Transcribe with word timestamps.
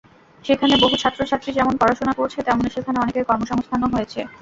সেখানে 0.45 0.73
বহু 0.83 0.95
ছাত্রছাত্রী 0.97 1.49
যেমন 1.53 1.73
পড়াশোনা 1.77 2.13
করছে, 2.19 2.39
তেমনি 2.47 2.69
সেখানে 2.69 2.97
অনেকের 2.99 3.27
কর্মসংস্থানও 3.29 3.93
হয়েছে। 3.93 4.19